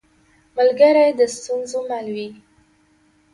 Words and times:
ملګری 0.57 1.07
د 1.19 1.21
ستونزو 1.35 1.79
مل 1.89 2.05
وي 2.15 2.29